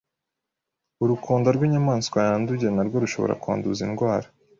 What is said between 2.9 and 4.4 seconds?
rushobora kwanduza indwara